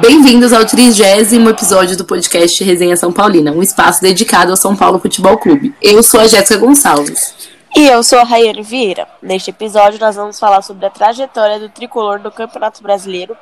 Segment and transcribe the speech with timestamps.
[0.00, 5.00] Bem-vindos ao trigésimo episódio do podcast Resenha São Paulina, um espaço dedicado ao São Paulo
[5.00, 5.74] Futebol Clube.
[5.82, 7.50] Eu sou a Jéssica Gonçalves.
[7.74, 9.08] E eu sou a Rayane Vieira.
[9.20, 13.36] Neste episódio, nós vamos falar sobre a trajetória do tricolor no Campeonato Brasileiro,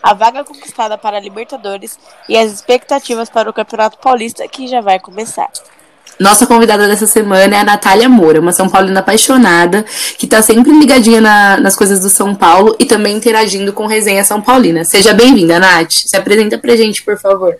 [0.00, 1.98] a vaga conquistada para a Libertadores
[2.28, 5.50] e as expectativas para o Campeonato Paulista, que já vai começar.
[6.18, 9.84] Nossa convidada dessa semana é a Natália Moura, uma São Paulina apaixonada,
[10.18, 14.24] que está sempre ligadinha na, nas coisas do São Paulo e também interagindo com Resenha
[14.24, 14.84] São Paulina.
[14.84, 15.92] Seja bem-vinda, Nath.
[15.92, 17.56] Se apresenta pra gente, por favor.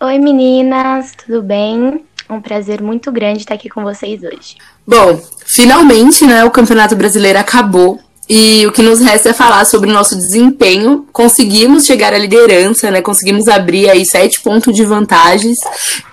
[0.00, 2.04] Oi, meninas, tudo bem?
[2.32, 4.56] um prazer muito grande estar aqui com vocês hoje.
[4.86, 8.00] Bom, finalmente, né, o Campeonato Brasileiro acabou.
[8.34, 11.06] E o que nos resta é falar sobre o nosso desempenho.
[11.12, 13.02] Conseguimos chegar à liderança, né?
[13.02, 15.58] Conseguimos abrir aí sete pontos de vantagens,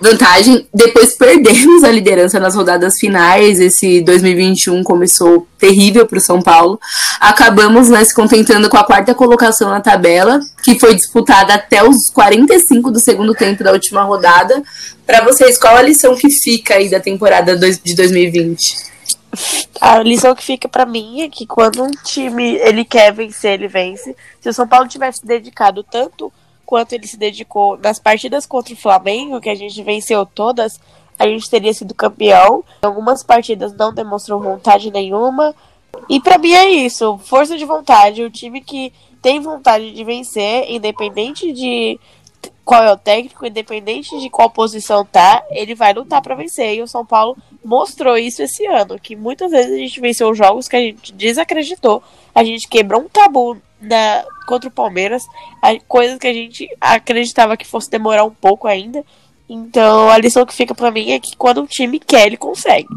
[0.01, 0.67] vantagem.
[0.73, 3.61] Depois perdemos a liderança nas rodadas finais.
[3.61, 6.77] Esse 2021 começou terrível para o São Paulo.
[7.21, 12.09] Acabamos né, se contentando com a quarta colocação na tabela, que foi disputada até os
[12.09, 14.61] 45 do segundo tempo da última rodada.
[15.07, 18.89] Para vocês, qual a lição que fica aí da temporada de 2020?
[19.79, 23.67] A lição que fica para mim é que quando um time ele quer vencer, ele
[23.67, 24.15] vence.
[24.41, 26.31] Se o São Paulo tivesse dedicado tanto
[26.65, 30.79] quanto ele se dedicou nas partidas contra o Flamengo, que a gente venceu todas,
[31.17, 32.63] a gente teria sido campeão.
[32.81, 35.55] Algumas partidas não demonstrou vontade nenhuma.
[36.07, 40.69] E para mim é isso, força de vontade, o time que tem vontade de vencer,
[40.69, 41.99] independente de
[42.69, 46.75] qual é o técnico, independente de qual posição tá, ele vai lutar para vencer.
[46.75, 50.67] E o São Paulo mostrou isso esse ano, que muitas vezes a gente venceu jogos
[50.67, 52.03] que a gente desacreditou,
[52.35, 55.25] a gente quebrou um tabu na, contra o Palmeiras,
[55.87, 59.03] coisas que a gente acreditava que fosse demorar um pouco ainda.
[59.49, 62.87] Então a lição que fica para mim é que quando um time quer, ele consegue.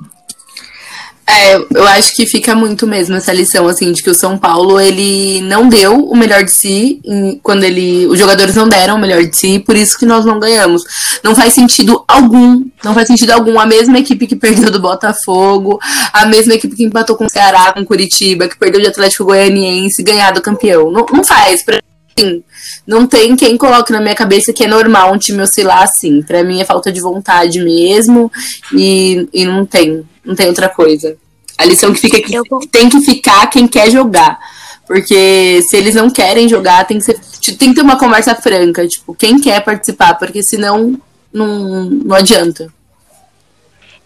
[1.35, 4.79] É, eu acho que fica muito mesmo essa lição, assim, de que o São Paulo,
[4.79, 7.01] ele não deu o melhor de si,
[7.43, 10.39] quando ele, os jogadores não deram o melhor de si, por isso que nós não
[10.39, 10.83] ganhamos.
[11.25, 15.79] Não faz sentido algum, não faz sentido algum, a mesma equipe que perdeu do Botafogo,
[16.13, 20.03] a mesma equipe que empatou com o Ceará, com Curitiba, que perdeu de Atlético Goianiense,
[20.03, 20.91] ganhar do campeão.
[20.91, 21.81] Não, não faz, pra
[22.19, 22.45] mim,
[22.87, 26.21] não tem quem coloque na minha cabeça que é normal um time oscilar assim.
[26.21, 28.31] Pra mim é falta de vontade mesmo,
[28.75, 31.17] e, e não tem não tem outra coisa.
[31.63, 32.45] A lição que fica é que eu...
[32.71, 34.39] tem que ficar quem quer jogar.
[34.85, 37.21] Porque se eles não querem jogar, tem que, ser,
[37.57, 41.01] tem que ter uma conversa franca, tipo, quem quer participar, porque senão
[41.33, 42.73] não, não adianta.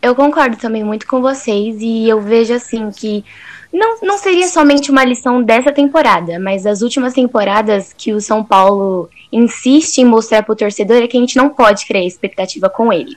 [0.03, 3.25] Eu concordo também muito com vocês e eu vejo assim que
[3.73, 8.45] não, não seria somente uma lição dessa temporada, mas das últimas temporadas que o São
[8.45, 12.69] Paulo insiste em mostrar para o torcedor é que a gente não pode criar expectativa
[12.69, 13.17] com ele.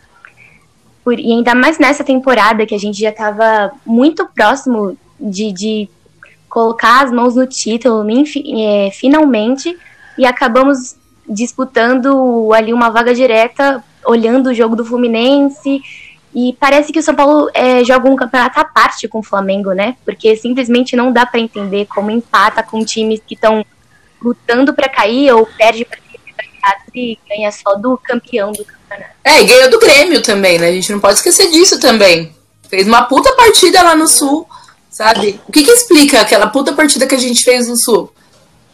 [1.04, 5.90] Por, e ainda mais nessa temporada que a gente já estava muito próximo de, de
[6.50, 9.78] colocar as mãos no título, é, finalmente,
[10.18, 10.96] e acabamos
[11.28, 15.82] disputando ali uma vaga direta, olhando o jogo do Fluminense.
[16.34, 19.72] E parece que o São Paulo é, joga um campeonato à parte com o Flamengo,
[19.72, 19.96] né?
[20.06, 23.66] Porque simplesmente não dá para entender como empata com times que estão
[24.22, 25.98] lutando para cair ou perde para
[26.94, 29.12] e ganha só do campeão do campeonato.
[29.24, 30.70] É, e ganhou do Grêmio também, né?
[30.70, 32.36] A gente não pode esquecer disso também.
[32.70, 34.48] Fez uma puta partida lá no Sul,
[34.90, 35.40] sabe?
[35.48, 38.12] O que que explica aquela puta partida que a gente fez no Sul?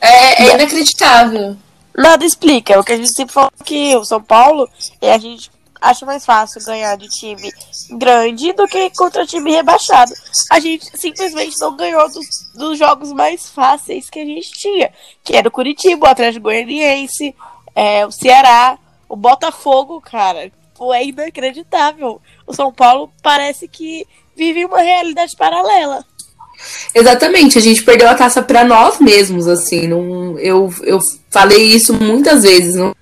[0.02, 1.58] É, é inacreditável.
[1.98, 2.80] Nada explica.
[2.80, 4.70] O que a gente sempre falou que o São Paulo
[5.02, 5.50] é a gente
[5.82, 7.52] acha mais fácil ganhar de time
[7.92, 10.12] grande do que contra time rebaixado.
[10.52, 14.92] A gente simplesmente não ganhou dos, dos jogos mais fáceis que a gente tinha,
[15.24, 17.36] que era o Curitiba, o Atlético Goianiense,
[17.76, 20.52] é, o Ceará, o Botafogo, cara.
[20.94, 22.22] É inacreditável.
[22.46, 24.06] O São Paulo parece que
[24.36, 26.04] vive uma realidade paralela.
[26.94, 29.88] Exatamente, a gente perdeu a taça para nós mesmos, assim.
[29.88, 31.00] Não, eu, eu
[31.30, 32.76] falei isso muitas vezes.
[32.76, 32.96] Não,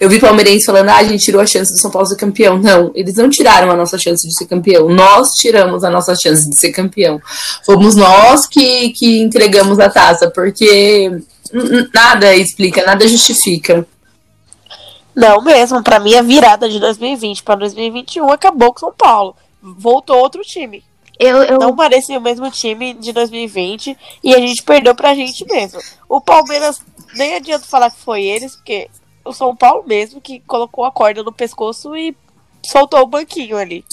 [0.00, 2.58] eu vi palmeirense falando, ah, a gente tirou a chance do São Paulo ser campeão.
[2.58, 4.88] Não, eles não tiraram a nossa chance de ser campeão.
[4.88, 7.20] Nós tiramos a nossa chance de ser campeão.
[7.66, 11.20] Fomos nós que, que entregamos a taça, porque
[11.92, 13.86] nada explica, nada justifica.
[15.14, 19.36] Não mesmo, para mim a virada de 2020 para 2021 acabou com São Paulo.
[19.62, 20.82] Voltou outro time.
[21.18, 21.58] Eu, eu...
[21.58, 23.94] Não parecia o mesmo time de 2020
[24.24, 25.78] e a gente perdeu pra gente mesmo.
[26.08, 26.80] O Palmeiras,
[27.14, 28.88] nem adianta falar que foi eles, porque
[29.24, 32.16] o São Paulo mesmo que colocou a corda no pescoço e
[32.64, 33.84] soltou o banquinho ali.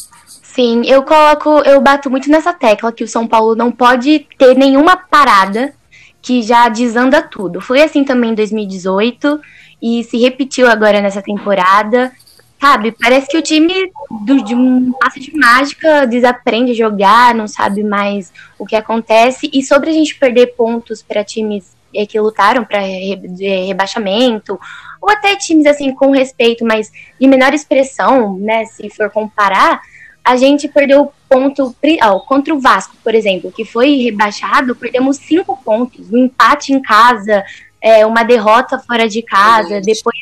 [0.57, 4.55] Sim, eu coloco, eu bato muito nessa tecla que o São Paulo não pode ter
[4.55, 5.73] nenhuma parada
[6.21, 7.61] que já desanda tudo.
[7.61, 9.39] Foi assim também em 2018
[9.81, 12.11] e se repetiu agora nessa temporada.
[12.59, 13.91] Sabe, parece que o time
[14.25, 19.47] do, de um passo de mágica desaprende a jogar, não sabe mais o que acontece.
[19.53, 23.19] E sobre a gente perder pontos para times é, que lutaram para re,
[23.67, 24.59] rebaixamento,
[25.01, 28.65] ou até times assim com respeito, mas de menor expressão, né?
[28.65, 29.81] Se for comparar,
[30.23, 31.73] a gente perdeu ponto
[32.03, 36.81] ó, contra o Vasco, por exemplo, que foi rebaixado, perdemos cinco pontos, um empate em
[36.81, 37.45] casa,
[37.81, 40.17] é, uma derrota fora de casa, depois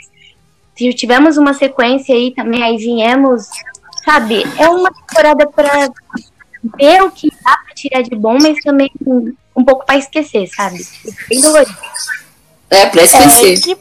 [0.76, 3.48] tivemos uma sequência aí também, aí viemos,
[4.04, 5.90] sabe, é uma temporada para
[6.78, 8.92] ver o que dá para tirar de bom, mas também
[9.56, 10.86] um pouco para esquecer, sabe?
[11.30, 11.78] Bem dolorido.
[12.70, 13.58] É, para esquecer.
[13.58, 13.78] É, que...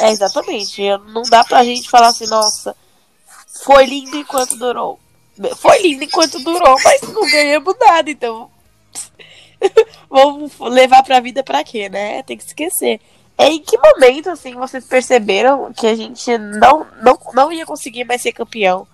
[0.00, 0.82] é, exatamente.
[1.12, 2.74] Não dá pra gente falar assim, nossa,
[3.64, 4.98] foi lindo enquanto durou.
[5.56, 8.50] Foi lindo enquanto durou, mas não ganhamos nada, então.
[10.10, 12.22] Vamos levar pra vida pra quê, né?
[12.22, 13.00] Tem que esquecer.
[13.38, 18.04] É em que momento, assim, vocês perceberam que a gente não, não, não ia conseguir
[18.04, 18.86] mais ser campeão?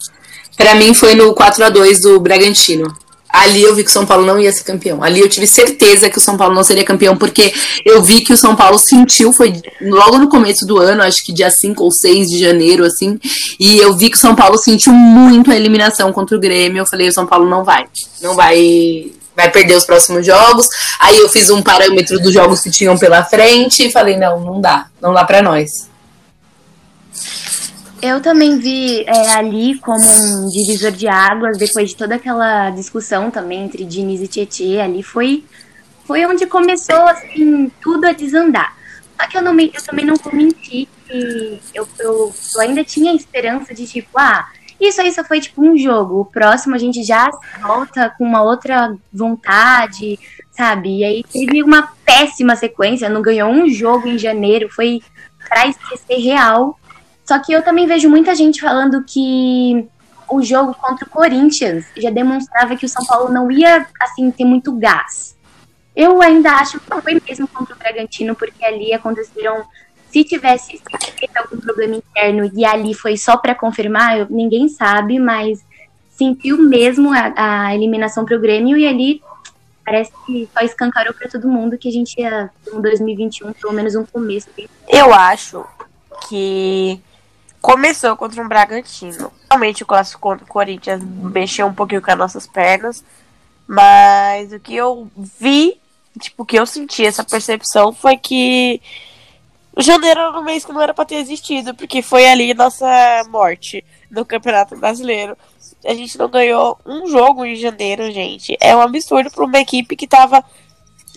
[0.56, 2.86] Para mim foi no 4 a 2 do Bragantino.
[3.28, 5.02] Ali eu vi que o São Paulo não ia ser campeão.
[5.02, 7.52] Ali eu tive certeza que o São Paulo não seria campeão, porque
[7.84, 11.32] eu vi que o São Paulo sentiu, foi logo no começo do ano, acho que
[11.32, 13.18] dia 5 ou 6 de janeiro, assim.
[13.60, 16.80] E eu vi que o São Paulo sentiu muito a eliminação contra o Grêmio.
[16.80, 17.86] Eu falei, o São Paulo não vai.
[18.22, 19.12] Não vai.
[19.36, 20.66] Vai perder os próximos jogos.
[20.98, 24.60] Aí eu fiz um parâmetro dos jogos que tinham pela frente e falei, não, não
[24.60, 24.86] dá.
[25.00, 25.88] Não dá para nós.
[28.00, 33.30] Eu também vi é, ali como um divisor de águas, depois de toda aquela discussão
[33.30, 35.44] também entre Diniz e Tietê, ali foi,
[36.04, 38.76] foi onde começou, assim, tudo a desandar.
[39.20, 43.12] Só que eu, não, eu também não vou mentir que eu, eu, eu ainda tinha
[43.12, 44.48] esperança de, tipo, ah,
[44.80, 46.20] isso aí só foi, tipo, um jogo.
[46.20, 47.28] O próximo a gente já
[47.60, 50.16] volta com uma outra vontade,
[50.52, 50.98] sabe?
[50.98, 55.02] E aí teve uma péssima sequência, não ganhou um jogo em janeiro, foi
[55.48, 56.78] pra esquecer real
[57.28, 59.86] só que eu também vejo muita gente falando que
[60.26, 64.46] o jogo contra o Corinthians já demonstrava que o São Paulo não ia assim ter
[64.46, 65.36] muito gás.
[65.94, 69.62] Eu ainda acho que foi mesmo contra o Bragantino, porque ali aconteceram.
[70.10, 70.80] Se tivesse
[71.36, 75.62] algum problema interno e ali foi só para confirmar, eu, ninguém sabe, mas
[76.08, 79.20] sentiu mesmo a, a eliminação para o Grêmio e ali
[79.84, 83.94] parece que só escancarou para todo mundo que a gente ia um 2021, pelo menos
[83.94, 84.48] um começo.
[84.88, 85.62] Eu acho
[86.26, 87.02] que
[87.68, 89.30] começou contra um Bragantino.
[89.50, 93.04] Realmente o clássico contra o Corinthians mexeu um pouquinho com as nossas pernas,
[93.66, 95.06] mas o que eu
[95.38, 95.78] vi,
[96.18, 98.80] tipo, o que eu senti, essa percepção foi que
[99.76, 102.86] janeiro era um mês que não era para ter existido, porque foi ali nossa
[103.28, 105.36] morte no Campeonato Brasileiro.
[105.84, 108.56] A gente não ganhou um jogo em janeiro, gente.
[108.62, 110.42] É um absurdo para uma equipe que tava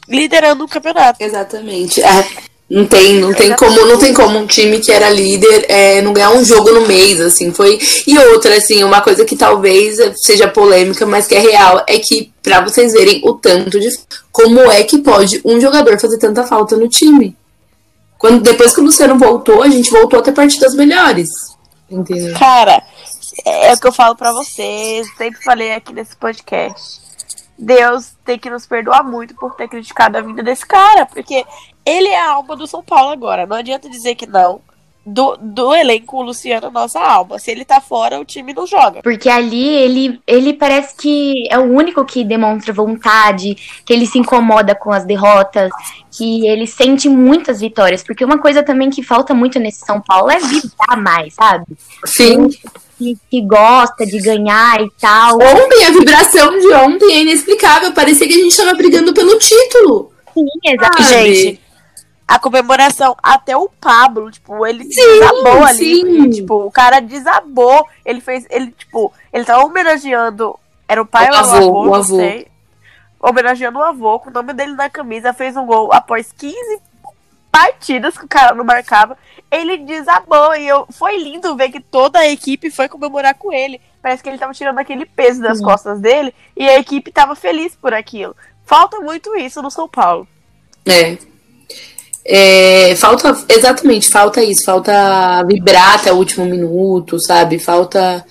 [0.06, 1.24] liderando o campeonato.
[1.24, 2.02] Exatamente.
[2.02, 6.02] É, não tem, não tem como, não tem como um time que era líder é,
[6.02, 7.78] não ganhar um jogo no mês, assim, foi.
[8.08, 12.32] E outra, assim, uma coisa que talvez seja polêmica, mas que é real, é que
[12.42, 13.90] para vocês verem o tanto de
[14.32, 17.36] como é que pode um jogador fazer tanta falta no time.
[18.18, 21.30] Quando depois que o Luciano voltou, a gente voltou a ter partidas melhores.
[21.90, 22.40] Entendeu?
[22.40, 22.82] Cara,
[23.46, 27.02] é o que eu falo para vocês, sempre falei aqui nesse podcast.
[27.60, 31.46] Deus tem que nos perdoar muito por ter criticado a vida desse cara, porque
[31.86, 33.46] ele é a alma do São Paulo agora.
[33.46, 34.62] Não adianta dizer que não.
[35.04, 37.40] Do, do elenco, o Luciano, nossa alma.
[37.40, 39.02] Se ele tá fora, o time não joga.
[39.02, 44.20] Porque ali ele, ele parece que é o único que demonstra vontade, que ele se
[44.20, 45.72] incomoda com as derrotas,
[46.12, 48.04] que ele sente muitas vitórias.
[48.04, 51.66] Porque uma coisa também que falta muito nesse São Paulo é vibrar mais, sabe?
[52.06, 52.50] Sim.
[53.00, 55.34] Que, que, gosta de ganhar e tal.
[55.38, 57.92] Ontem, a vibração de ontem é inexplicável.
[57.92, 60.12] Parecia que a gente tava brigando pelo título.
[60.36, 61.40] Sim, exatamente.
[61.40, 61.62] Gente,
[62.32, 63.16] a comemoração.
[63.22, 66.02] Até o Pablo, tipo, ele sim, desabou ali.
[66.02, 66.30] Sim.
[66.30, 67.86] tipo, o cara desabou.
[68.06, 68.48] Ele fez.
[68.50, 70.58] Ele, tipo, ele tava homenageando.
[70.88, 72.16] Era o pai o ou avô, o avô, o avô.
[72.16, 72.48] Sei,
[73.20, 76.82] homenageando o avô, com o nome dele na camisa, fez um gol após 15
[77.52, 79.18] partidas que o cara não marcava.
[79.50, 83.82] Ele desabou e eu, foi lindo ver que toda a equipe foi comemorar com ele.
[84.02, 87.76] Parece que ele tava tirando aquele peso das costas dele e a equipe tava feliz
[87.76, 88.36] por aquilo.
[88.66, 90.28] Falta muito isso no São Paulo.
[90.86, 91.18] É,
[92.24, 97.58] é, falta, exatamente, falta isso, falta vibrar até o último minuto, sabe?
[97.58, 98.24] Falta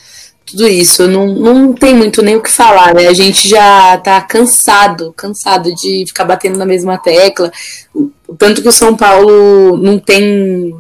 [0.51, 1.09] tudo isso.
[1.09, 3.09] Não, não tem muito nem o que falar, né?
[3.09, 7.51] A gente já tá cansado, cansado de ficar batendo na mesma tecla.
[7.95, 10.75] O tanto que o São Paulo não tem.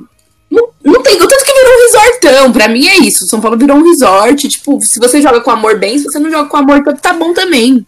[0.51, 1.17] Não, não tem.
[1.17, 2.53] O tanto que virou um resortão.
[2.53, 3.25] Pra mim é isso.
[3.25, 4.49] O São Paulo virou um resort.
[4.49, 7.33] Tipo, se você joga com amor bem, se você não joga com amor, tá bom
[7.33, 7.85] também.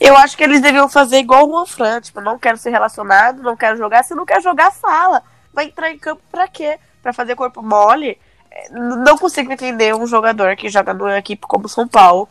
[0.00, 3.56] Eu acho que eles deviam fazer igual o Juan tipo, não quero ser relacionado, não
[3.56, 4.04] quero jogar.
[4.04, 5.22] Se não quer jogar, fala.
[5.52, 6.78] Vai entrar em campo pra quê?
[7.02, 8.18] Pra fazer corpo mole?
[8.50, 12.28] É, não consigo entender um jogador que joga numa equipe como São Paulo,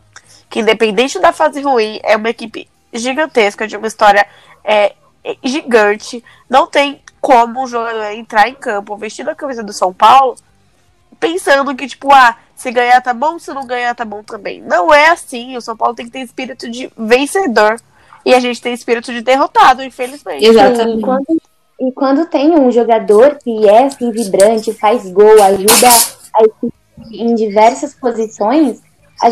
[0.48, 4.26] que independente da fase ruim, é uma equipe gigantesca, de uma história
[4.64, 4.94] é,
[5.44, 6.24] gigante.
[6.48, 10.36] Não tem como um jogador entrar em campo vestindo a camisa do São Paulo
[11.18, 14.60] pensando que, tipo, ah, se ganhar tá bom, se não ganhar tá bom também.
[14.60, 15.56] Não é assim.
[15.56, 17.80] O São Paulo tem que ter espírito de vencedor.
[18.26, 20.44] E a gente tem espírito de derrotado, infelizmente.
[20.44, 20.98] Exatamente.
[20.98, 21.42] E quando,
[21.80, 25.88] e quando tem um jogador que é assim, vibrante, faz gol, ajuda
[26.34, 26.74] a equipe
[27.12, 28.82] em diversas posições,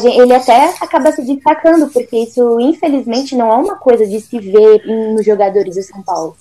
[0.00, 4.38] Gente, ele até acaba se destacando, porque isso, infelizmente, não é uma coisa de se
[4.40, 6.36] ver nos jogadores do São Paulo.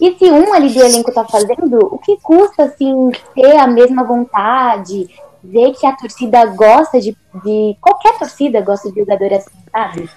[0.00, 4.02] E se um ali do elenco tá fazendo, o que custa, assim, ter a mesma
[4.02, 5.08] vontade,
[5.46, 7.76] ver que a torcida gosta de, de.
[7.80, 10.10] Qualquer torcida gosta de jogador assim, sabe?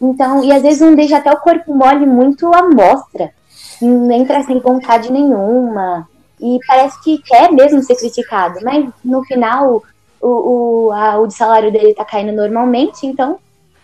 [0.00, 3.32] Então, e às vezes um deixa até o corpo mole muito à mostra.
[3.80, 6.08] Entra sem vontade nenhuma.
[6.40, 8.58] E parece que quer mesmo ser criticado.
[8.62, 9.82] Mas no final,
[10.20, 13.38] o, o, a, o salário dele tá caindo normalmente, então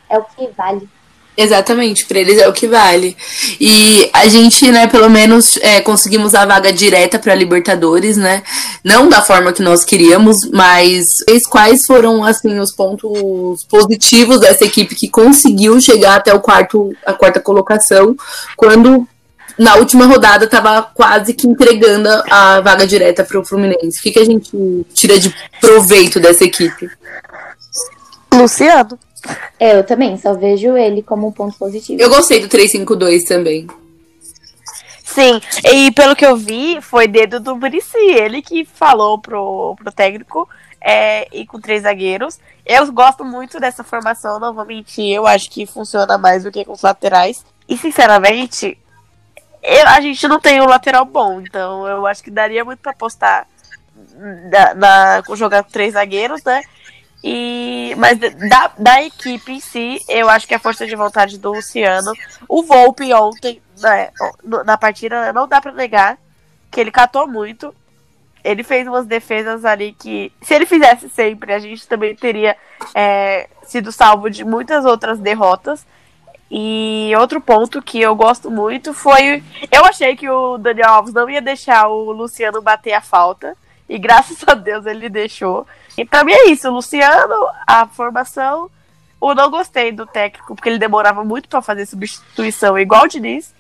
[0.09, 0.89] é o que vale.
[1.41, 3.17] Exatamente, para eles é o que vale.
[3.61, 8.43] E a gente, né, pelo menos é, conseguimos a vaga direta para Libertadores, né?
[8.83, 11.19] Não da forma que nós queríamos, mas
[11.49, 17.13] quais foram assim os pontos positivos dessa equipe que conseguiu chegar até o quarto, a
[17.13, 18.17] quarta colocação,
[18.57, 19.07] quando
[19.57, 24.01] na última rodada estava quase que entregando a vaga direta para o Fluminense.
[24.01, 24.51] O que, que a gente
[24.93, 26.91] tira de proveito dessa equipe?
[28.35, 28.99] Luciano.
[29.59, 32.01] É, eu também, só vejo ele como um ponto positivo.
[32.01, 33.67] Eu gostei do 352 também.
[35.05, 39.91] Sim, e pelo que eu vi, foi dedo do Murici, ele que falou pro, pro
[39.91, 40.49] técnico
[40.81, 42.39] é, e com três zagueiros.
[42.65, 46.65] Eu gosto muito dessa formação, não vou mentir, eu acho que funciona mais do que
[46.65, 47.45] com os laterais.
[47.69, 48.79] E sinceramente,
[49.63, 52.93] eu, a gente não tem um lateral bom, então eu acho que daria muito para
[52.93, 53.47] apostar
[54.51, 56.63] na, na, jogar com três zagueiros, né?
[57.23, 61.53] E, mas da, da equipe em si, eu acho que a força de vontade do
[61.53, 62.13] Luciano.
[62.49, 64.11] O Volpe ontem, né,
[64.65, 66.19] na partida, não dá para negar
[66.71, 67.75] que ele catou muito.
[68.45, 72.57] Ele fez umas defesas ali que, se ele fizesse sempre, a gente também teria
[72.95, 75.85] é, sido salvo de muitas outras derrotas.
[76.51, 79.43] E outro ponto que eu gosto muito foi.
[79.71, 83.55] Eu achei que o Daniel Alves não ia deixar o Luciano bater a falta.
[83.89, 85.67] E graças a Deus ele deixou.
[85.97, 87.35] E pra mim é isso, Luciano,
[87.67, 88.71] a formação.
[89.21, 93.53] Eu não gostei do técnico, porque ele demorava muito para fazer substituição, igual o Diniz.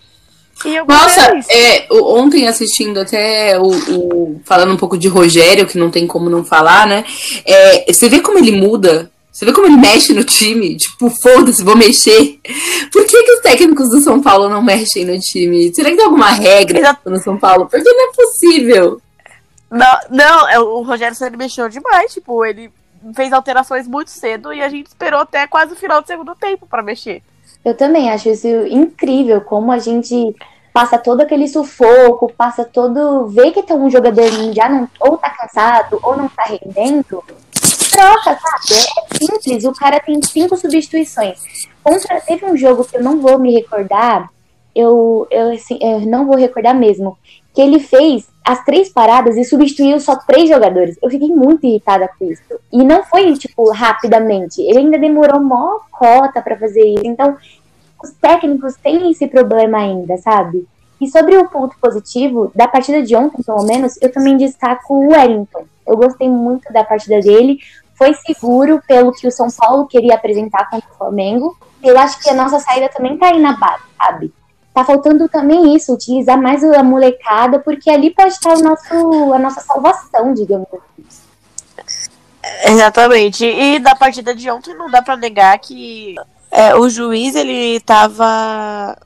[0.88, 6.06] Nossa, é, ontem assistindo até o, o, Falando um pouco de Rogério, que não tem
[6.06, 7.04] como não falar, né?
[7.44, 9.10] É, você vê como ele muda.
[9.30, 10.76] Você vê como ele mexe no time?
[10.76, 12.40] Tipo, foda-se, vou mexer.
[12.90, 15.72] Por que, que os técnicos do São Paulo não mexem no time?
[15.72, 17.68] Será que tem alguma regra no São Paulo?
[17.70, 19.00] Porque não é possível.
[19.70, 22.70] Não, não, é, o Rogério Ceni mexeu demais, tipo, ele
[23.14, 26.66] fez alterações muito cedo e a gente esperou até quase o final do segundo tempo
[26.66, 27.22] para mexer.
[27.64, 30.34] Eu também acho isso incrível, como a gente
[30.72, 33.26] passa todo aquele sufoco, passa todo.
[33.26, 37.22] vê que tem um jogador já não ou tá cansado ou não tá rendendo.
[37.90, 38.80] Troca, sabe?
[38.96, 41.40] É simples, o cara tem cinco substituições.
[41.82, 44.30] Contra, teve um jogo que eu não vou me recordar,
[44.74, 47.18] eu, eu, assim, eu não vou recordar mesmo,
[47.58, 50.96] que ele fez as três paradas e substituiu só três jogadores.
[51.02, 52.40] Eu fiquei muito irritada com isso.
[52.72, 54.62] E não foi, tipo, rapidamente.
[54.62, 57.04] Ele ainda demorou mó cota para fazer isso.
[57.04, 57.36] Então,
[58.00, 60.68] os técnicos têm esse problema ainda, sabe?
[61.00, 65.08] E sobre o ponto positivo, da partida de ontem, pelo menos, eu também destaco o
[65.08, 65.64] Wellington.
[65.84, 67.58] Eu gostei muito da partida dele.
[67.96, 71.58] Foi seguro pelo que o São Paulo queria apresentar contra o Flamengo.
[71.82, 74.32] Eu acho que a nossa saída também tá aí na base, sabe?
[74.78, 79.38] Tá faltando também isso, utilizar mais a molecada, porque ali pode estar o nosso, a
[79.38, 80.98] nossa salvação, digamos assim.
[82.64, 83.44] Exatamente.
[83.44, 86.14] E da partida de ontem não dá para negar que
[86.50, 88.96] é, o juiz ele tava.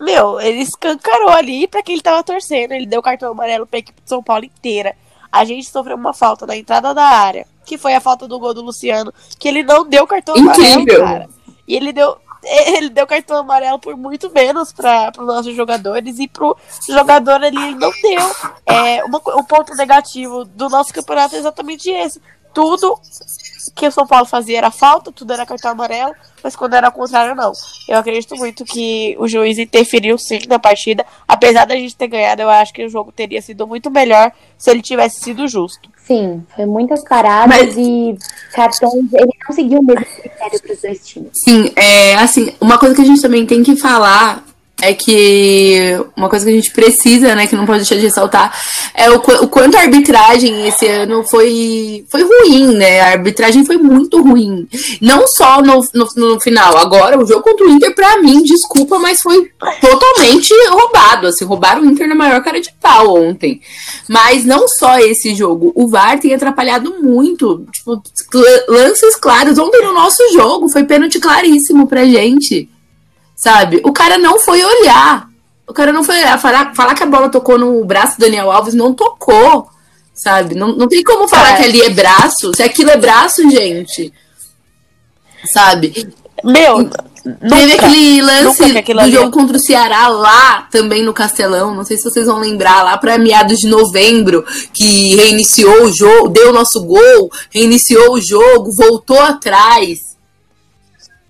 [0.00, 2.72] Meu, ele escancarou ali para quem ele tava torcendo.
[2.72, 4.94] Ele deu cartão amarelo pra equipe de São Paulo inteira.
[5.30, 8.52] A gente sofreu uma falta na entrada da área, que foi a falta do gol
[8.52, 11.02] do Luciano, que ele não deu cartão Incrível.
[11.02, 11.28] amarelo, cara.
[11.66, 12.18] E ele deu,
[12.76, 16.56] ele deu cartão amarelo por muito menos para os nossos jogadores e pro
[16.88, 18.52] jogador ali ele não deu.
[18.66, 22.20] É, uma, um ponto negativo do nosso campeonato é exatamente esse.
[22.52, 23.00] Tudo
[23.74, 26.92] que o São Paulo fazia era falta, tudo era cartão amarelo, mas quando era o
[26.92, 27.52] contrário, não.
[27.88, 31.06] Eu acredito muito que o juiz interferiu sim na partida.
[31.26, 34.70] Apesar da gente ter ganhado, eu acho que o jogo teria sido muito melhor se
[34.70, 35.88] ele tivesse sido justo.
[36.06, 37.76] Sim, foi muitas paradas mas...
[37.76, 38.16] e
[38.52, 39.12] cartões.
[39.12, 41.30] Ele não seguiu o mesmo critério para os dois times.
[41.32, 44.44] Sim, é assim, uma coisa que a gente também tem que falar
[44.82, 48.52] é que uma coisa que a gente precisa, né, que não pode deixar de ressaltar,
[48.92, 53.00] é o, o quanto a arbitragem esse ano foi, foi ruim, né?
[53.00, 54.66] A arbitragem foi muito ruim.
[55.00, 56.76] Não só no, no, no final.
[56.76, 61.28] Agora, o jogo contra o Inter, pra mim, desculpa, mas foi totalmente roubado.
[61.28, 63.60] Assim, roubaram o Inter na maior cara de pau ontem.
[64.08, 65.72] Mas não só esse jogo.
[65.76, 67.64] O VAR tem atrapalhado muito.
[67.70, 68.02] Tipo,
[68.68, 69.58] lances claros.
[69.58, 72.68] Ontem no nosso jogo foi pênalti claríssimo pra gente.
[73.34, 73.80] Sabe?
[73.84, 75.28] O cara não foi olhar.
[75.66, 76.38] O cara não foi olhar.
[76.38, 79.68] Falar, falar que a bola tocou no braço do Daniel Alves, não tocou.
[80.14, 80.54] Sabe?
[80.54, 81.56] Não, não tem como falar é.
[81.56, 82.54] que ali é braço.
[82.54, 84.12] Se aquilo é braço, gente.
[85.52, 86.12] Sabe?
[86.44, 86.88] Meu,
[87.22, 91.74] Teve aquele lance do jogo contra o Ceará lá, também no Castelão.
[91.74, 96.28] Não sei se vocês vão lembrar, lá para meados de novembro, que reiniciou o jogo,
[96.28, 100.11] deu o nosso gol, reiniciou o jogo, voltou atrás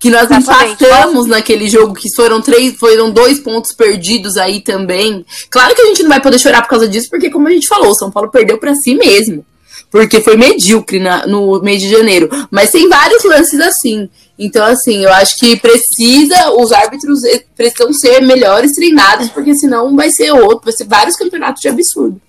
[0.03, 5.25] que nós empatamos naquele jogo, que foram três, foram dois pontos perdidos aí também.
[5.49, 7.69] Claro que a gente não vai poder chorar por causa disso, porque como a gente
[7.69, 9.45] falou, o São Paulo perdeu para si mesmo.
[9.89, 12.29] Porque foi medíocre na, no mês de janeiro.
[12.51, 14.09] Mas tem vários lances assim.
[14.37, 19.95] Então, assim, eu acho que precisa, os árbitros eh, precisam ser melhores treinados, porque senão
[19.95, 22.21] vai ser outro, vai ser vários campeonatos de absurdo.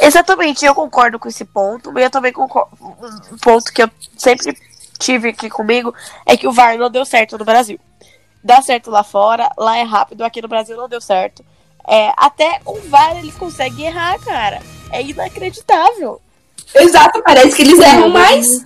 [0.00, 2.70] Exatamente, eu concordo com esse ponto, e eu também concordo.
[3.30, 4.56] Um ponto que eu sempre
[5.02, 5.94] tive aqui comigo
[6.24, 7.78] é que o VAR não deu certo no Brasil.
[8.42, 11.44] Dá certo lá fora, lá é rápido, aqui no Brasil não deu certo.
[11.86, 14.60] É, até o VAR ele consegue errar, cara.
[14.90, 16.20] É inacreditável.
[16.74, 18.64] Exato, parece que eles erram mais.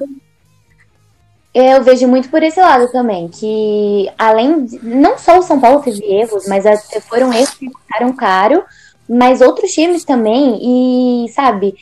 [1.54, 5.80] Eu vejo muito por esse lado também, que além de, não só o São Paulo
[5.80, 6.64] teve erros, mas
[7.08, 8.62] foram erros que custaram caro,
[9.08, 11.74] mas outros times também, e sabe,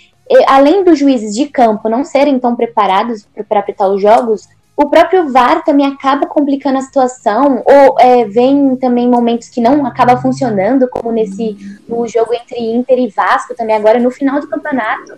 [0.46, 5.30] além dos juízes de campo não serem tão preparados para apitar os jogos, o próprio
[5.30, 10.88] VAR também acaba complicando a situação, ou é, vem também momentos que não acaba funcionando,
[10.88, 11.56] como nesse
[11.88, 15.16] no jogo entre Inter e Vasco também agora no final do campeonato,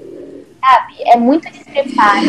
[0.61, 0.95] sabe?
[1.07, 2.27] É muito despreparo.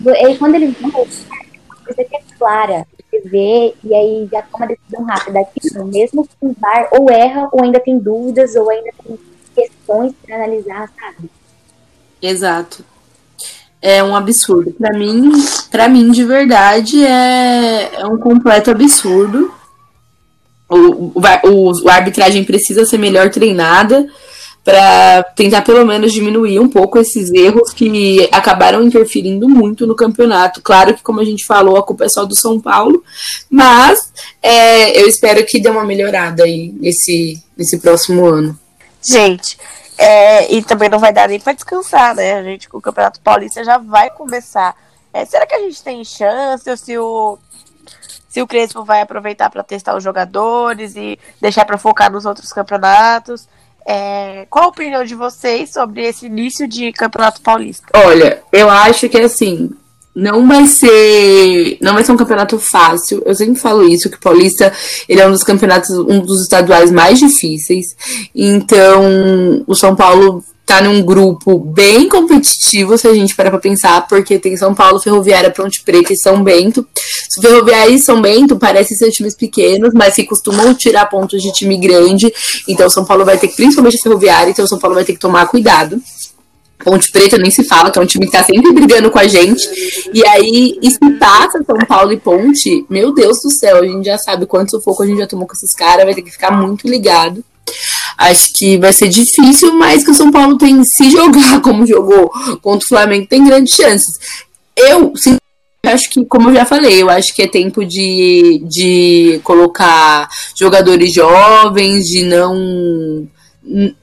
[0.00, 5.40] Agora, quando eles vão, que é clara, você vê e aí já toma decisão rápida.
[5.40, 9.18] Aqui, mesmo com o VAR, ou erra, ou ainda tem dúvidas, ou ainda tem
[9.56, 11.28] questões para analisar, sabe?
[12.20, 12.84] Exato.
[13.80, 14.72] É um absurdo.
[14.72, 15.30] Para mim,
[15.70, 19.52] para mim de verdade é, é um completo absurdo.
[20.68, 24.06] O, o, arbitragem precisa ser melhor treinada
[24.66, 30.60] para tentar pelo menos diminuir um pouco esses erros que acabaram interferindo muito no campeonato.
[30.60, 33.00] Claro que, como a gente falou, a culpa é só do São Paulo,
[33.48, 38.58] mas é, eu espero que dê uma melhorada aí nesse, nesse próximo ano.
[39.00, 39.56] Gente,
[39.98, 42.34] é, e também não vai dar nem para descansar, né?
[42.34, 44.76] A gente com o Campeonato Paulista já vai começar.
[45.12, 47.38] É, será que a gente tem chance ou se o
[48.28, 52.52] se o Crespo vai aproveitar para testar os jogadores e deixar para focar nos outros
[52.52, 53.48] campeonatos?
[53.88, 57.86] É, qual a opinião de vocês sobre esse início de Campeonato Paulista?
[57.94, 59.70] Olha, eu acho que assim,
[60.16, 63.22] não vai ser não vai ser um campeonato fácil.
[63.26, 64.72] Eu sempre falo isso que o Paulista
[65.06, 67.94] ele é um dos campeonatos um dos estaduais mais difíceis.
[68.34, 74.08] Então o São Paulo tá num grupo bem competitivo se a gente parar para pensar,
[74.08, 76.84] porque tem São Paulo, Ferroviária, Ponte Preta e São Bento.
[77.40, 81.78] Ferroviária e São Bento parecem ser times pequenos, mas que costumam tirar pontos de time
[81.78, 82.32] grande.
[82.66, 85.46] Então São Paulo vai ter principalmente a Ferroviária, então São Paulo vai ter que tomar
[85.46, 86.02] cuidado.
[86.78, 89.26] Ponte Preta nem se fala, que é um time que tá sempre brigando com a
[89.26, 89.62] gente.
[90.12, 94.04] E aí, e se passa São Paulo e Ponte, meu Deus do céu, a gente
[94.04, 96.50] já sabe quanto sufoco a gente já tomou com esses caras, vai ter que ficar
[96.50, 97.44] muito ligado.
[98.16, 102.30] Acho que vai ser difícil, mas que o São Paulo tem se jogar como jogou
[102.62, 104.18] contra o Flamengo, tem grandes chances.
[104.76, 105.36] Eu, sim,
[105.84, 111.12] acho que, como eu já falei, eu acho que é tempo de, de colocar jogadores
[111.12, 113.26] jovens, de não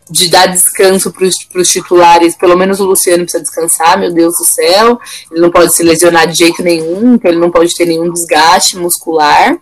[0.09, 4.43] de dar descanso para os titulares, pelo menos o Luciano precisa descansar, meu Deus do
[4.43, 4.99] céu,
[5.31, 8.77] ele não pode se lesionar de jeito nenhum, então ele não pode ter nenhum desgaste
[8.77, 9.57] muscular.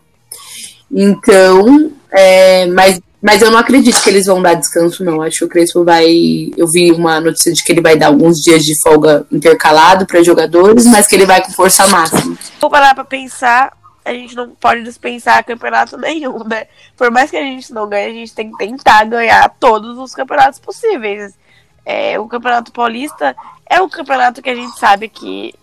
[0.91, 5.21] Então, é, mas, mas eu não acredito que eles vão dar descanso, não.
[5.21, 6.51] Acho que o Crespo vai.
[6.57, 10.23] Eu vi uma notícia de que ele vai dar alguns dias de folga intercalado para
[10.23, 12.37] jogadores, mas que ele vai com força máxima.
[12.59, 13.71] Vou parar para pensar,
[14.03, 16.67] a gente não pode dispensar campeonato nenhum, né?
[16.97, 20.13] Por mais que a gente não ganhe, a gente tem que tentar ganhar todos os
[20.13, 21.37] campeonatos possíveis.
[21.85, 23.35] É, o Campeonato Paulista
[23.67, 25.53] é um campeonato que a gente sabe que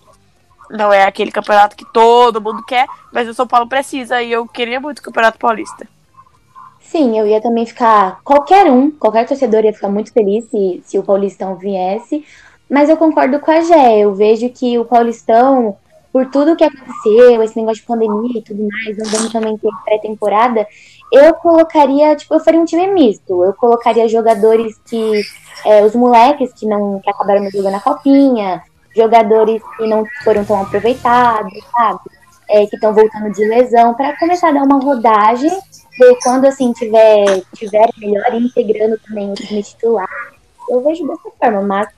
[0.68, 4.46] não é aquele campeonato que todo mundo quer, mas o São Paulo precisa e eu
[4.46, 5.86] queria muito o Campeonato Paulista.
[6.80, 8.20] Sim, eu ia também ficar.
[8.24, 12.24] Qualquer um, qualquer torcedor ia ficar muito feliz se, se o Paulistão viesse.
[12.68, 13.98] Mas eu concordo com a Gé.
[13.98, 15.76] Eu vejo que o Paulistão
[16.12, 19.70] por tudo que aconteceu, esse negócio de pandemia e tudo mais, não vamos também ter
[19.84, 20.66] pré-temporada,
[21.12, 23.42] eu colocaria, tipo, eu faria um time misto.
[23.42, 25.22] Eu colocaria jogadores que.
[25.64, 28.62] É, os moleques que não que acabaram me jogando na copinha,
[28.94, 32.00] jogadores que não foram tão aproveitados, sabe?
[32.48, 35.50] É, que estão voltando de lesão, para começar a dar uma rodagem,
[35.98, 40.08] ver quando assim tiver, tiver melhor integrando também o time titular.
[40.70, 41.88] Eu vejo dessa forma, mas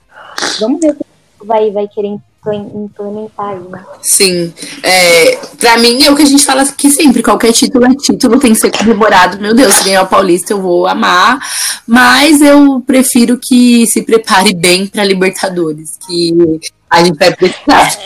[0.59, 2.09] vamos ver o que vai, vai querer
[2.49, 3.85] implementar aí, né?
[4.03, 4.53] Sim.
[4.83, 8.41] É, pra mim é o que a gente fala aqui sempre: qualquer título é título,
[8.41, 9.39] tem que ser comemorado.
[9.39, 11.39] Meu Deus, se ganhar o Paulista eu vou amar,
[11.87, 17.99] mas eu prefiro que se prepare bem pra Libertadores, que a gente vai precisar.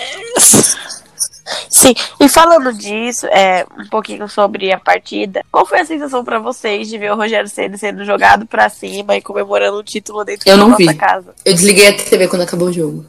[1.69, 6.39] Sim, e falando disso, é, um pouquinho sobre a partida, qual foi a sensação para
[6.39, 10.49] vocês de ver o Rogério Ceni sendo jogado para cima e comemorando o título dentro
[10.49, 10.95] eu da não nossa vi.
[10.95, 11.35] casa?
[11.45, 13.05] Eu desliguei a TV quando acabou o jogo.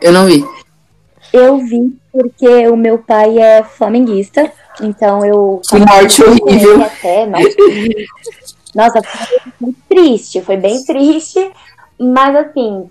[0.00, 0.44] Eu não vi.
[1.32, 5.60] Eu vi porque o meu pai é flamenguista, então eu.
[5.68, 6.82] Que morte horrível.
[6.82, 7.44] Até, mas...
[8.74, 11.50] Nossa, foi muito triste, foi bem triste,
[11.98, 12.90] mas assim.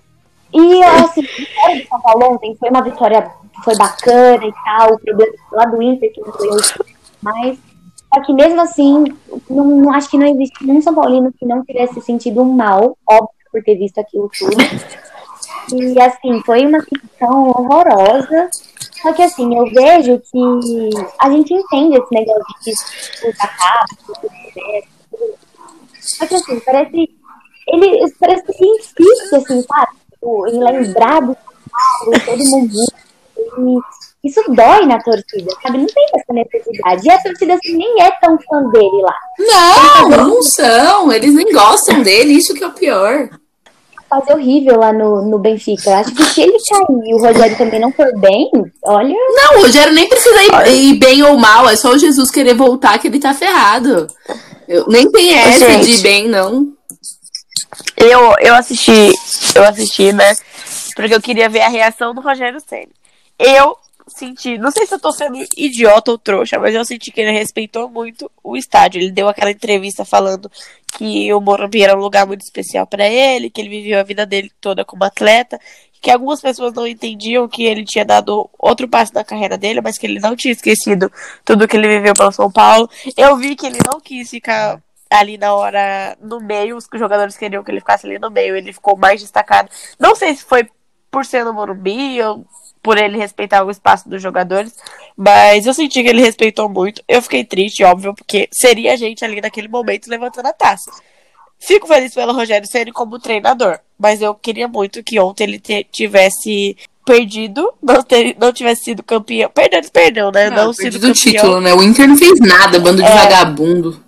[0.52, 4.52] E assim, a vitória do São Paulo ontem foi uma vitória que foi bacana e
[4.64, 6.48] tal, o problema lá do Inter que não foi
[7.20, 7.58] mas
[8.12, 9.04] só que mesmo assim,
[9.50, 13.28] não, não, acho que não existe um São Paulino que não tivesse sentido mal, óbvio,
[13.52, 14.56] por ter visto aquilo tudo.
[15.72, 18.50] E assim, foi uma situação horrorosa.
[19.02, 24.14] Só que assim, eu vejo que a gente entende esse negócio de disputa rápido,
[26.00, 27.10] só que assim, parece.
[27.68, 29.92] Ele parece que se insiste, assim, sabe?
[30.10, 31.36] Tipo, em lembrar do
[32.24, 32.74] todo mundo.
[33.36, 35.78] E isso dói na torcida, sabe?
[35.78, 37.06] Não tem essa necessidade.
[37.06, 39.14] E a torcida assim, nem é tão fã dele lá.
[39.38, 41.12] Não, não são.
[41.12, 43.28] Eles nem gostam dele, isso que é o pior
[44.08, 45.98] fazer horrível lá no, no Benfica.
[45.98, 48.50] Acho que se ele cair e o Rogério também não for bem,
[48.84, 49.14] olha.
[49.14, 52.54] Não, o Rogério nem precisa ir, ir, bem ou mal, é só o Jesus querer
[52.54, 54.08] voltar que ele tá ferrado.
[54.66, 56.72] Eu, nem tem essa Gente, de bem, não.
[57.96, 59.12] Eu, eu assisti,
[59.54, 60.34] eu assisti, né?
[60.94, 62.88] Porque eu queria ver a reação do Rogério Senna.
[63.38, 63.76] Eu
[64.08, 67.32] senti, não sei se eu tô sendo idiota ou trouxa, mas eu senti que ele
[67.32, 69.00] respeitou muito o estádio.
[69.00, 70.50] Ele deu aquela entrevista falando
[70.96, 74.24] que o Morumbi era um lugar muito especial para ele, que ele viveu a vida
[74.24, 75.60] dele toda como atleta,
[76.00, 79.98] que algumas pessoas não entendiam que ele tinha dado outro passo na carreira dele, mas
[79.98, 81.10] que ele não tinha esquecido
[81.44, 82.88] tudo que ele viveu pelo São Paulo.
[83.16, 87.64] Eu vi que ele não quis ficar ali na hora no meio, os jogadores queriam
[87.64, 89.70] que ele ficasse ali no meio, ele ficou mais destacado.
[89.98, 90.68] Não sei se foi
[91.10, 92.46] por ser no Morumbi ou
[92.88, 94.72] por ele respeitar o espaço dos jogadores,
[95.14, 97.02] mas eu senti que ele respeitou muito.
[97.06, 100.90] Eu fiquei triste, óbvio, porque seria a gente ali naquele momento levantando a taça.
[101.58, 106.78] Fico feliz pelo Rogério Ceni como treinador, mas eu queria muito que ontem ele tivesse
[107.04, 109.50] perdido, não, ter, não tivesse sido campeão.
[109.50, 110.48] Perdão, perdão, né?
[110.48, 111.12] Não, não sido campeão.
[111.12, 111.74] título, né?
[111.74, 113.14] O Inter não fez nada, bando de é...
[113.14, 114.02] vagabundo.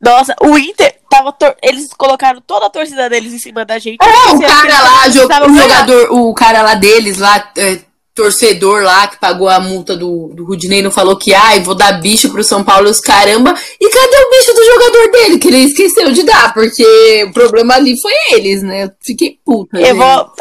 [0.00, 1.30] Nossa, o Inter tava.
[1.32, 1.54] Tor...
[1.62, 3.98] Eles colocaram toda a torcida deles em cima da gente.
[4.02, 7.80] É, o cara lá, o jogador, o cara lá deles, lá, é,
[8.14, 12.00] torcedor lá que pagou a multa do, do Rudinei não falou que ai, vou dar
[12.00, 13.54] bicho pro São Paulo e os caramba.
[13.78, 15.38] E cadê o bicho do jogador dele?
[15.38, 18.84] Que ele esqueceu de dar, porque o problema ali foi eles, né?
[18.84, 19.78] Eu fiquei puta.
[19.78, 19.96] Eu gente.
[19.96, 20.32] vou.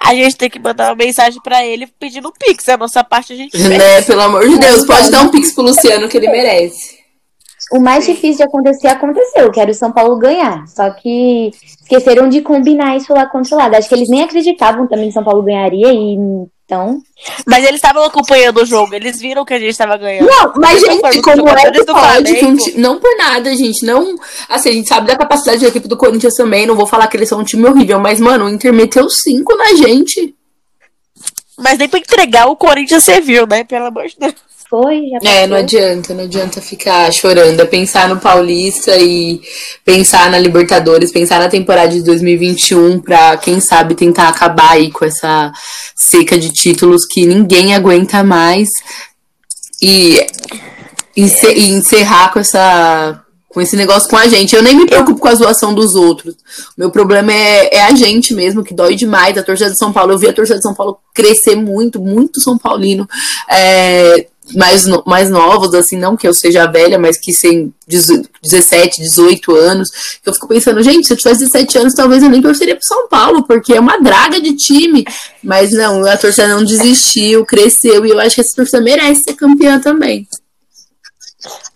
[0.00, 2.68] A gente tem que mandar uma mensagem pra ele pedindo um pix.
[2.68, 3.58] A nossa parte a gente.
[3.58, 6.97] Né, pelo amor de Deus, pode dar um pix pro Luciano que ele merece
[7.72, 10.66] o mais difícil de acontecer aconteceu, que era o São Paulo ganhar.
[10.68, 11.50] Só que
[11.82, 13.74] esqueceram de combinar isso lá contra o lado.
[13.74, 16.16] Acho que eles nem acreditavam também que São Paulo ganharia e
[16.68, 17.00] então.
[17.46, 20.26] Mas eles estavam acompanhando o jogo, eles viram que a gente estava ganhando.
[20.26, 22.34] Não, mas gente, como é que pode?
[22.34, 23.86] Que não por nada, gente.
[23.86, 24.16] Não.
[24.50, 26.66] Assim, a gente sabe da capacidade da equipe do Corinthians também.
[26.66, 29.56] Não vou falar que eles são um time horrível, mas, mano, o Inter meteu cinco
[29.56, 30.34] na gente.
[31.58, 33.64] Mas nem pra entregar o Corinthians serviu, né?
[33.64, 37.60] Pelo amor de Deus foi, já É, não adianta, não adianta ficar chorando.
[37.60, 39.40] É pensar no Paulista e
[39.84, 45.04] pensar na Libertadores, pensar na temporada de 2021 para quem sabe tentar acabar aí com
[45.04, 45.52] essa
[45.96, 48.68] seca de títulos que ninguém aguenta mais
[49.82, 50.26] e,
[51.16, 51.22] e
[51.70, 54.54] encerrar com essa com esse negócio com a gente.
[54.54, 56.34] Eu nem me preocupo com a zoação dos outros.
[56.34, 59.36] O meu problema é, é a gente mesmo, que dói demais.
[59.38, 62.40] A torcida de São Paulo, eu vi a torcida de São Paulo crescer muito, muito
[62.40, 63.08] São Paulino.
[63.50, 69.54] É, mais, mais novos, assim, não que eu seja velha, mas que sem 17, 18
[69.54, 69.88] anos,
[70.24, 73.08] eu fico pensando, gente, se eu tivesse 17 anos, talvez eu nem torceria pro São
[73.08, 75.04] Paulo, porque é uma draga de time.
[75.42, 79.34] Mas não, a torcida não desistiu, cresceu, e eu acho que essa torcida merece ser
[79.34, 80.26] campeã também.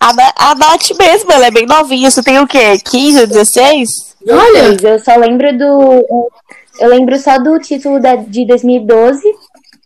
[0.00, 0.10] A,
[0.50, 2.10] a Nath mesmo, ela é bem novinha.
[2.10, 2.78] Você tem o quê?
[2.84, 3.88] 15, 16?
[4.28, 4.76] Olha!
[4.82, 6.28] Eu só lembro do.
[6.80, 9.22] Eu lembro só do título da, de 2012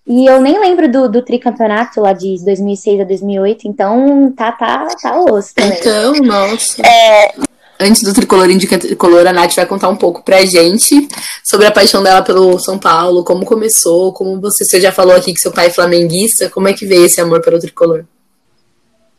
[0.07, 4.87] E eu nem lembro do, do tricampeonato lá de 2006 a 2008, então tá, tá,
[5.03, 5.79] tá osso também.
[5.79, 6.81] Então, nossa.
[6.87, 7.35] É,
[7.79, 11.09] Antes do Tricolor Indica Tricolor, a Nath vai contar um pouco pra gente
[11.45, 15.35] sobre a paixão dela pelo São Paulo, como começou, como você, você já falou aqui
[15.35, 18.05] que seu pai é flamenguista, como é que veio esse amor pelo Tricolor?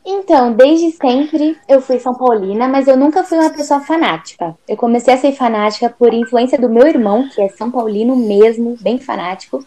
[0.03, 4.55] Então, desde sempre eu fui São Paulina, mas eu nunca fui uma pessoa fanática.
[4.67, 8.75] Eu comecei a ser fanática por influência do meu irmão, que é São Paulino mesmo,
[8.79, 9.63] bem fanático.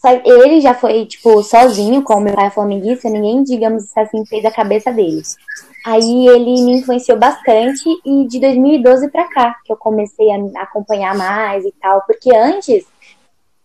[0.00, 4.46] Só ele já foi, tipo, sozinho, como meu pai é flamenguista, ninguém, digamos assim, fez
[4.46, 5.20] a cabeça dele.
[5.84, 11.14] Aí ele me influenciou bastante e de 2012 pra cá, que eu comecei a acompanhar
[11.14, 12.86] mais e tal, porque antes,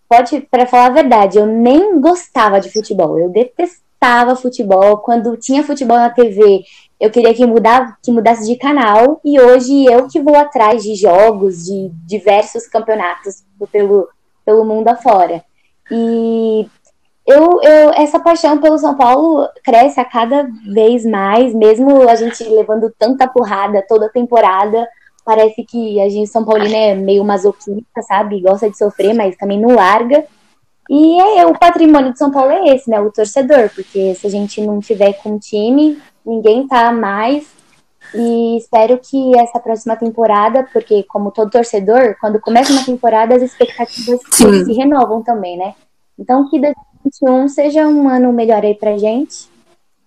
[0.10, 5.64] pode, para falar a verdade, eu nem gostava de futebol, eu detestava futebol, quando tinha
[5.64, 6.66] futebol na TV,
[7.00, 10.96] eu queria que, mudar, que mudasse de canal, e hoje eu que vou atrás de
[10.96, 14.10] jogos, de diversos campeonatos pelo,
[14.46, 15.42] pelo mundo afora.
[15.92, 16.68] E
[17.26, 22.44] eu, eu, essa paixão pelo São Paulo cresce a cada vez mais, mesmo a gente
[22.44, 24.88] levando tanta porrada toda temporada.
[25.24, 28.42] Parece que a gente, São Paulino, é meio masoquista, sabe?
[28.42, 30.24] Gosta de sofrer, mas também não larga.
[30.88, 33.02] E é, o patrimônio de São Paulo é esse, né?
[33.02, 37.55] O torcedor, porque se a gente não tiver com time, ninguém tá mais.
[38.16, 43.42] E espero que essa próxima temporada, porque como todo torcedor, quando começa uma temporada, as
[43.42, 44.66] expectativas Sim.
[44.66, 45.74] se renovam também, né?
[46.18, 49.50] Então que 2021 seja um ano melhor aí pra gente,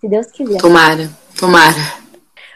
[0.00, 0.58] se Deus quiser.
[0.58, 1.76] Tomara, tomara.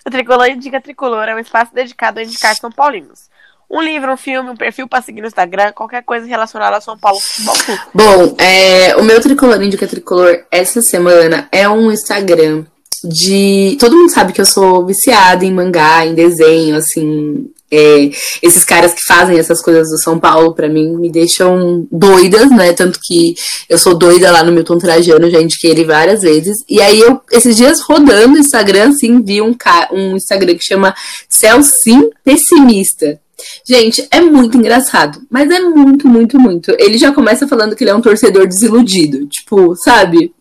[0.07, 3.31] o Tricolor Indica Tricolor é um espaço dedicado a indicar São Paulinos.
[3.71, 6.99] Um livro, um filme, um perfil pra seguir no Instagram, qualquer coisa relacionada a São
[6.99, 7.81] Paulo Futebol Clube.
[7.95, 12.67] Bom, é, o meu Tricolor Indica Tricolor essa semana é um Instagram
[13.05, 13.77] de.
[13.79, 17.51] Todo mundo sabe que eu sou viciada em mangá, em desenho, assim.
[17.73, 18.11] é,
[18.43, 22.75] esses caras que fazem essas coisas do São Paulo, pra mim, me deixam doidas, né?
[22.75, 23.35] Tanto que
[23.67, 26.59] eu sou doida lá no Milton Trajano, já indiquei ele várias vezes.
[26.69, 29.57] E aí, eu, esses dias rodando o Instagram, assim, vi um,
[29.91, 30.95] um Instagram que chama
[31.29, 33.19] Celsim Pessimista.
[33.67, 36.71] Gente, é muito engraçado, mas é muito, muito, muito.
[36.79, 40.33] Ele já começa falando que ele é um torcedor desiludido, tipo, sabe?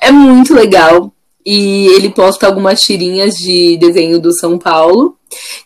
[0.00, 1.12] É muito legal.
[1.50, 5.16] E ele posta algumas tirinhas de desenho do São Paulo,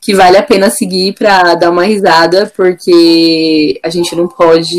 [0.01, 4.77] que vale a pena seguir pra dar uma risada, porque a gente não pode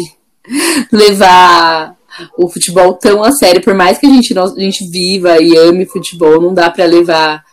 [0.90, 1.94] levar
[2.38, 5.86] o futebol tão a sério, por mais que a gente, a gente viva e ame
[5.86, 7.44] futebol, não dá pra levar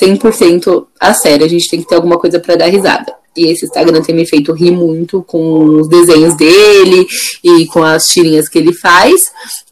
[0.00, 3.12] 100% a sério, a gente tem que ter alguma coisa pra dar risada.
[3.36, 7.06] E esse Instagram tem me feito rir muito com os desenhos dele
[7.42, 9.22] e com as tirinhas que ele faz.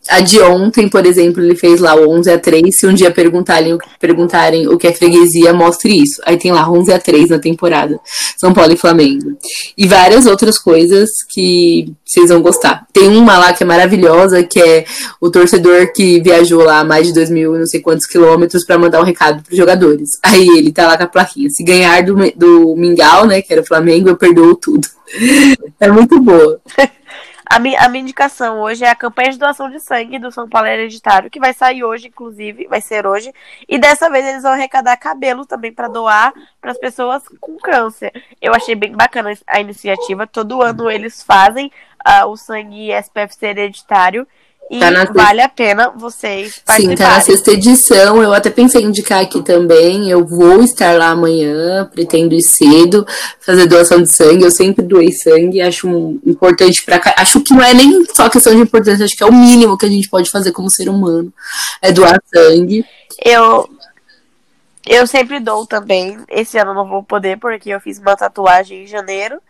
[0.08, 2.78] A de ontem, por exemplo, ele fez lá o 11 a 3.
[2.78, 6.20] Se um dia perguntarem, perguntarem o que é freguesia, mostre isso.
[6.24, 8.00] Aí tem lá 11 a 3 na temporada.
[8.38, 9.36] São Paulo e Flamengo.
[9.76, 12.86] E várias outras coisas que vocês vão gostar.
[12.92, 14.84] Tem uma lá que é maravilhosa, que é
[15.20, 19.00] o torcedor que viajou lá mais de 2 mil, não sei quantos quilômetros para mandar
[19.00, 20.10] um recado pros jogadores.
[20.24, 21.50] Aí ele tá lá com a plaquinha.
[21.50, 24.88] Se ganhar do, do Mingau, né, que era o Flamengo, eu perdoo tudo.
[25.80, 26.60] É muito boa.
[27.50, 30.46] A minha, a minha indicação hoje é a campanha de doação de sangue do São
[30.46, 33.32] Paulo Hereditário, que vai sair hoje, inclusive, vai ser hoje.
[33.66, 38.12] E dessa vez eles vão arrecadar cabelo também para doar para as pessoas com câncer.
[38.40, 40.26] Eu achei bem bacana a iniciativa.
[40.26, 41.72] Todo ano eles fazem
[42.04, 44.26] ah, o sangue SPFC hereditário.
[44.70, 47.20] E Tá vale a pena vocês Sim, tá na participarem.
[47.22, 48.22] sexta edição.
[48.22, 50.10] Eu até pensei em indicar aqui também.
[50.10, 53.06] Eu vou estar lá amanhã, pretendo ir cedo,
[53.40, 54.44] fazer doação de sangue.
[54.44, 57.14] Eu sempre doei sangue, acho um- importante pra cá.
[57.16, 59.86] Acho que não é nem só questão de importância, acho que é o mínimo que
[59.86, 61.32] a gente pode fazer como ser humano.
[61.80, 62.84] É doar sangue.
[63.24, 63.66] Eu,
[64.86, 66.18] eu sempre dou também.
[66.28, 69.40] Esse ano eu não vou poder, porque eu fiz uma tatuagem em janeiro.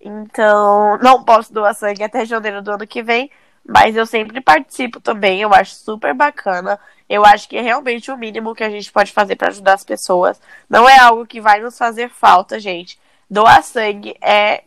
[0.00, 3.30] Então, não posso doar sangue até janeiro do ano que vem.
[3.66, 5.40] Mas eu sempre participo também.
[5.40, 6.78] Eu acho super bacana.
[7.08, 9.84] Eu acho que é realmente o mínimo que a gente pode fazer para ajudar as
[9.84, 10.40] pessoas.
[10.68, 12.98] Não é algo que vai nos fazer falta, gente.
[13.30, 14.64] Doar sangue é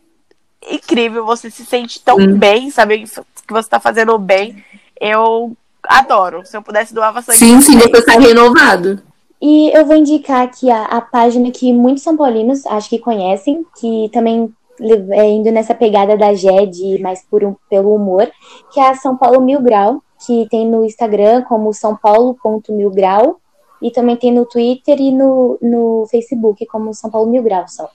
[0.70, 1.24] incrível.
[1.26, 2.34] Você se sente tão Sim.
[2.34, 4.64] bem, saber que você tá fazendo bem.
[5.00, 6.44] Eu adoro.
[6.46, 7.38] Se eu pudesse doar sangue.
[7.38, 9.02] Sim, sim, você tá renovado.
[9.40, 13.64] E eu vou indicar aqui a, a página que muitos São Paulinos acho que conhecem,
[13.78, 18.30] que também indo nessa pegada da GED, mais por um- pelo humor,
[18.72, 23.36] que é a São Paulo Mil Grau, que tem no Instagram como São Paulo.mil grau,
[23.82, 27.88] e também tem no Twitter e no, no Facebook como São Paulo Mil Grau só.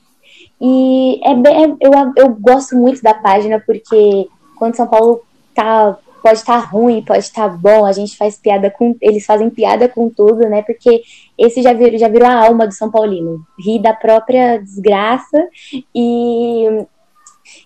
[0.60, 5.22] E é bem- é- eu, eu gosto muito da página porque quando São Paulo
[5.56, 9.88] tá pode estar ruim, pode estar bom, a gente faz piada com eles fazem piada
[9.90, 10.62] com tudo, né?
[10.62, 11.02] Porque
[11.38, 15.48] esse já virou, já virou a alma do São Paulino, rir da própria desgraça
[15.94, 16.86] e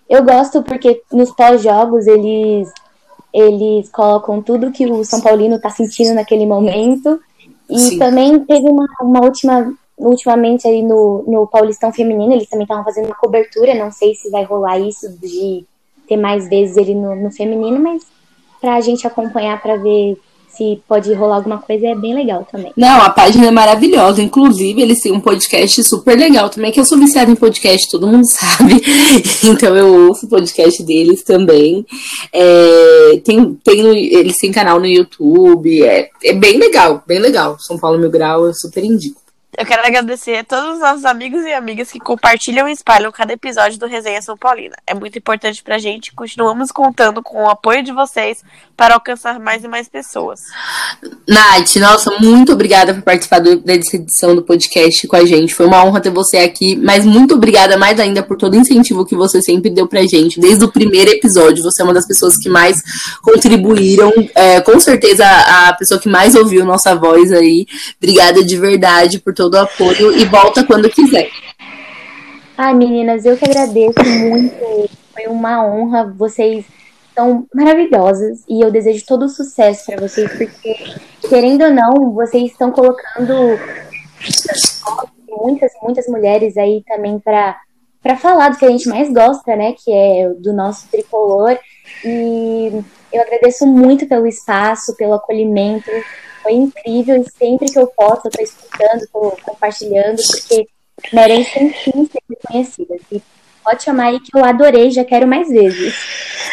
[0.10, 2.72] eu gosto porque nos pós-jogos eles
[3.34, 7.20] eles colocam tudo que o São Paulino está sentindo naquele momento.
[7.70, 8.00] E Sim.
[8.00, 13.08] também teve uma, uma última, ultimamente aí no, no Paulistão Feminino, eles também estavam fazendo
[13.08, 15.66] uma cobertura, não sei se vai rolar isso de
[16.08, 18.04] ter mais vezes ele no, no feminino, mas
[18.60, 20.18] para a gente acompanhar para ver
[20.56, 22.72] se pode rolar alguma coisa, é bem legal também.
[22.78, 24.22] Não, a página é maravilhosa.
[24.22, 28.08] Inclusive, eles têm um podcast super legal também, que eu sou viciada em podcast, todo
[28.08, 28.82] mundo sabe.
[29.44, 31.86] Então eu ouço o podcast deles também.
[32.32, 33.80] É, tem, tem
[34.14, 35.84] eles têm canal no YouTube.
[35.84, 37.58] É, é bem legal, bem legal.
[37.60, 39.25] São Paulo Mil Grau, eu super indico.
[39.58, 43.32] Eu quero agradecer a todos os nossos amigos e amigas que compartilham e espalham cada
[43.32, 44.76] episódio do Resenha São Paulina.
[44.86, 46.12] É muito importante pra gente.
[46.14, 48.44] Continuamos contando com o apoio de vocês
[48.76, 50.42] para alcançar mais e mais pessoas.
[51.26, 55.56] Nath, nossa, muito obrigada por participar do, dessa edição do podcast com a gente.
[55.56, 59.06] Foi uma honra ter você aqui, mas muito obrigada mais ainda por todo o incentivo
[59.06, 60.38] que você sempre deu pra gente.
[60.38, 62.76] Desde o primeiro episódio, você é uma das pessoas que mais
[63.22, 64.12] contribuíram.
[64.36, 67.66] É, com certeza a pessoa que mais ouviu nossa voz aí.
[67.98, 71.30] Obrigada de verdade por todo todo o apoio e volta quando quiser.
[72.58, 74.90] Ai, meninas, eu que agradeço muito.
[75.14, 76.12] Foi uma honra.
[76.18, 76.66] Vocês
[77.14, 80.76] são maravilhosas e eu desejo todo o sucesso para vocês, porque,
[81.30, 83.60] querendo ou não, vocês estão colocando
[85.30, 87.58] muitas, muitas mulheres aí também para
[88.02, 91.58] para falar do que a gente mais gosta, né, que é do nosso tricolor.
[92.04, 95.90] E eu agradeço muito pelo espaço, pelo acolhimento,
[96.46, 100.68] foi incrível e sempre que eu posso, eu tô escutando, tô compartilhando, porque
[101.12, 103.02] merecem sim ser reconhecidas.
[103.12, 103.22] E
[103.64, 105.96] pode chamar aí que eu adorei, já quero mais vezes.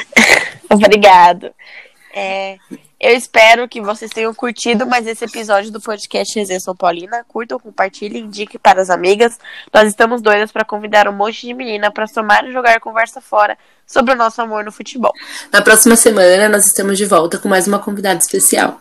[0.73, 1.53] Obrigado.
[2.15, 2.57] É,
[2.99, 7.23] eu espero que vocês tenham curtido mais esse episódio do podcast Resenha São Paulina.
[7.29, 9.39] Curtam, compartilhem, indiquem para as amigas.
[9.75, 13.59] Nós estamos doidas para convidar um monte de menina para somar e jogar conversa fora
[13.87, 15.13] sobre o nosso amor no futebol.
[15.53, 18.81] Na próxima semana nós estamos de volta com mais uma convidada especial.